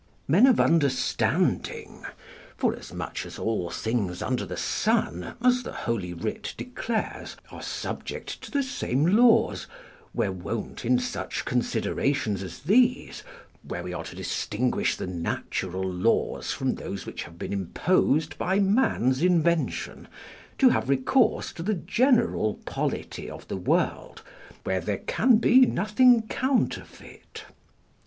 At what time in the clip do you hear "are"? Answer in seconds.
7.51-7.61, 13.93-14.03